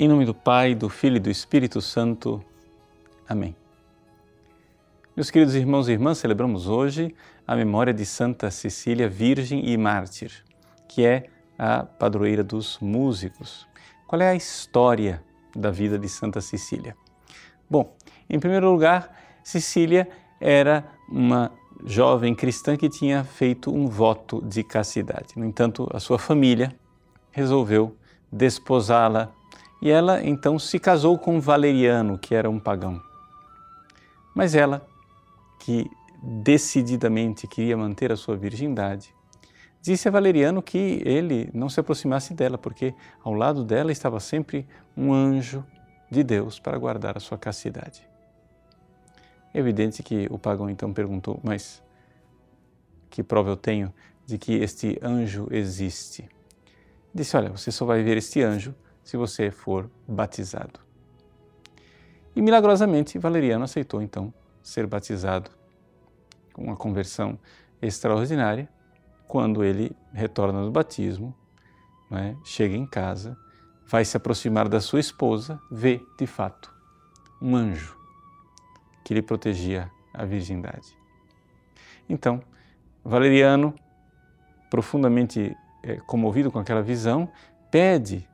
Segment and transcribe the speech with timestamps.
[0.00, 2.40] Em nome do Pai, do Filho e do Espírito Santo.
[3.28, 3.56] Amém.
[5.16, 7.12] Meus queridos irmãos e irmãs, celebramos hoje
[7.44, 10.44] a memória de Santa Cecília, Virgem e Mártir,
[10.86, 11.24] que é
[11.58, 13.66] a padroeira dos músicos.
[14.06, 15.20] Qual é a história
[15.52, 16.96] da vida de Santa Cecília?
[17.68, 17.92] Bom,
[18.30, 19.12] em primeiro lugar,
[19.42, 20.08] Cecília
[20.40, 21.50] era uma
[21.84, 25.34] jovem cristã que tinha feito um voto de castidade.
[25.34, 26.72] No entanto, a sua família
[27.32, 27.96] resolveu
[28.30, 29.36] desposá-la
[29.80, 33.00] e ela então se casou com Valeriano, que era um pagão.
[34.34, 34.86] Mas ela,
[35.60, 35.90] que
[36.22, 39.14] decididamente queria manter a sua virgindade,
[39.80, 44.66] disse a Valeriano que ele não se aproximasse dela, porque ao lado dela estava sempre
[44.96, 45.64] um anjo
[46.10, 48.08] de Deus para guardar a sua castidade.
[49.54, 51.82] É evidente que o pagão então perguntou: Mas
[53.10, 53.92] que prova eu tenho
[54.26, 56.28] de que este anjo existe?
[57.14, 58.74] Disse: Olha, você só vai ver este anjo
[59.08, 60.78] se você for batizado.
[62.36, 65.50] E milagrosamente, Valeriano aceitou então ser batizado
[66.52, 67.38] com uma conversão
[67.80, 68.68] extraordinária.
[69.26, 71.34] Quando ele retorna do batismo,
[72.10, 73.34] né, chega em casa,
[73.86, 76.70] vai se aproximar da sua esposa, vê de fato
[77.40, 77.96] um anjo
[79.06, 80.94] que lhe protegia a virgindade.
[82.06, 82.42] Então,
[83.02, 83.74] Valeriano,
[84.68, 87.32] profundamente é, comovido com aquela visão,
[87.70, 88.27] pede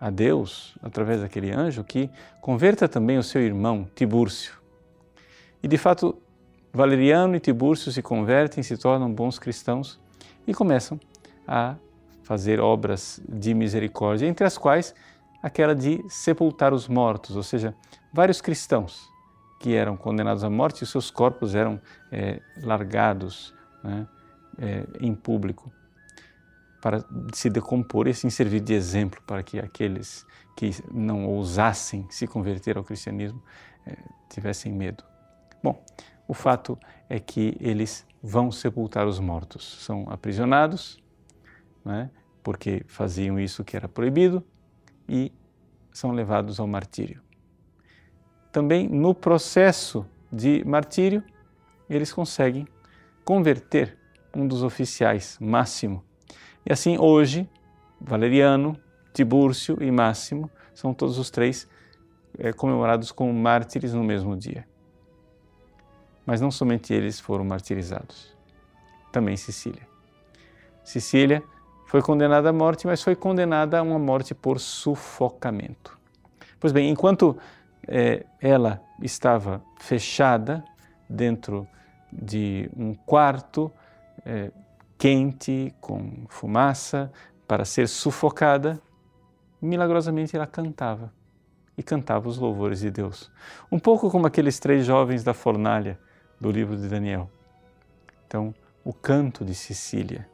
[0.00, 4.54] a Deus, através daquele anjo, que converta também o seu irmão Tibúrcio.
[5.62, 6.16] E de fato,
[6.72, 9.98] Valeriano e Tibúrcio se convertem, se tornam bons cristãos
[10.46, 11.00] e começam
[11.48, 11.76] a
[12.22, 14.94] fazer obras de misericórdia, entre as quais
[15.42, 17.74] aquela de sepultar os mortos, ou seja,
[18.12, 19.08] vários cristãos
[19.60, 21.80] que eram condenados à morte e seus corpos eram
[22.12, 24.06] é, largados né,
[24.58, 25.72] é, em público
[26.80, 32.26] para se decompor e assim servir de exemplo para que aqueles que não ousassem se
[32.26, 33.42] converter ao cristianismo
[33.86, 33.96] eh,
[34.30, 35.04] tivessem medo.
[35.62, 35.84] Bom,
[36.26, 36.78] o fato
[37.08, 39.84] é que eles vão sepultar os mortos.
[39.84, 40.98] São aprisionados,
[41.84, 42.10] né,
[42.42, 44.42] porque faziam isso que era proibido,
[45.08, 45.32] e
[45.92, 47.22] são levados ao martírio.
[48.50, 51.22] Também no processo de martírio,
[51.88, 52.66] eles conseguem
[53.24, 53.96] converter
[54.34, 56.04] um dos oficiais, Máximo,
[56.66, 57.48] e assim, hoje,
[58.00, 58.76] Valeriano,
[59.14, 61.68] Tibúrcio e Máximo são todos os três
[62.36, 64.66] é, comemorados como mártires no mesmo dia.
[66.26, 68.36] Mas não somente eles foram martirizados,
[69.12, 69.86] também Cecília.
[70.82, 71.42] Cecília
[71.86, 75.96] foi condenada à morte, mas foi condenada a uma morte por sufocamento.
[76.58, 77.38] Pois bem, enquanto
[77.86, 80.64] é, ela estava fechada
[81.08, 81.66] dentro
[82.12, 83.70] de um quarto,
[84.24, 84.50] é,
[84.98, 87.12] quente, com fumaça,
[87.46, 88.80] para ser sufocada,
[89.60, 91.12] milagrosamente ela cantava
[91.76, 93.30] e cantava os louvores de Deus.
[93.70, 95.98] Um pouco como aqueles três jovens da fornalha
[96.40, 97.30] do livro de Daniel.
[98.26, 100.28] Então, o canto de Cecília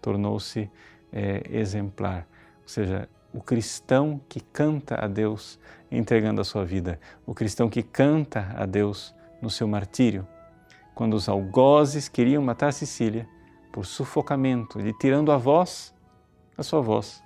[0.00, 0.70] tornou-se
[1.12, 2.26] é, exemplar,
[2.62, 5.58] ou seja, o cristão que canta a Deus
[5.90, 10.26] entregando a sua vida, o cristão que canta a Deus no seu martírio.
[10.94, 13.28] Quando os algozes queriam matar Cecília,
[13.72, 15.94] por sufocamento, lhe tirando a voz,
[16.56, 17.22] a sua voz,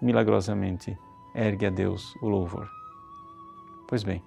[0.00, 0.96] milagrosamente
[1.34, 2.68] ergue a Deus o louvor.
[3.88, 4.22] Pois bem,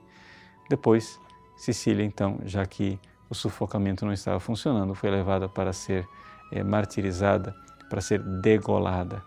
[0.70, 1.20] depois
[1.56, 6.08] Cecília, então, já que o sufocamento não estava funcionando, foi levada para ser
[6.52, 7.56] é, martirizada,
[7.90, 9.24] para ser degolada.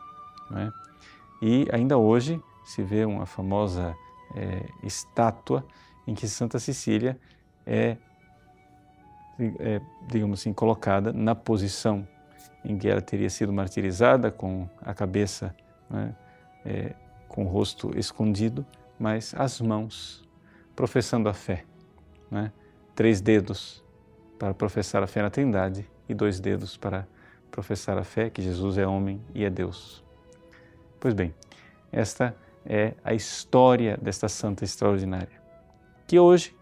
[0.55, 0.71] É?
[1.43, 3.97] E ainda hoje se vê uma famosa
[4.35, 5.65] é, estátua
[6.07, 7.19] em que Santa Cecília
[7.67, 7.97] é,
[9.59, 12.07] é, digamos assim, colocada na posição
[12.65, 15.55] em que ela teria sido martirizada com a cabeça,
[15.89, 16.15] né,
[16.65, 16.95] é,
[17.29, 18.65] com o rosto escondido,
[18.99, 20.27] mas as mãos
[20.75, 21.65] professando a fé.
[22.31, 22.53] Né?
[22.95, 23.85] Três dedos
[24.39, 27.07] para professar a fé na Trindade e dois dedos para
[27.51, 30.05] professar a fé que Jesus é homem e é Deus.
[31.01, 31.35] Pois bem,
[31.93, 35.41] esta é a história desta santa extraordinária,
[36.07, 36.55] que hoje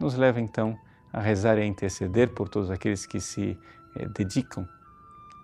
[0.00, 0.76] nos leva então
[1.12, 3.58] a rezar e a interceder por todos aqueles que se
[3.96, 4.66] é, dedicam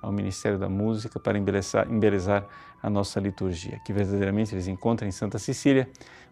[0.02, 2.46] ao Ministério da Música para embelezar, embelezar
[2.82, 3.78] a nossa liturgia.
[3.84, 5.88] Que verdadeiramente eles encontrem em Santa Cecília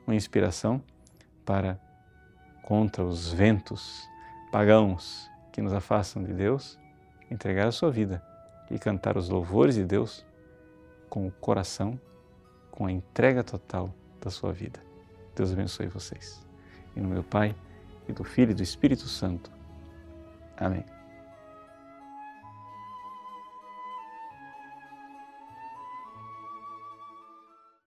[0.06, 0.82] uma inspiração
[1.46, 1.80] para,
[2.62, 4.02] contra os ventos
[4.50, 6.78] pagãos que nos afastam de Deus,
[7.30, 8.22] entregar a sua vida
[8.70, 10.26] e cantar os louvores de Deus
[11.08, 11.98] com o coração,
[12.70, 14.80] com a entrega total da sua vida.
[15.34, 16.44] Deus abençoe vocês.
[16.96, 17.54] Em nome do Pai,
[18.10, 19.50] e do Filho e do Espírito Santo.
[20.56, 20.99] Amém.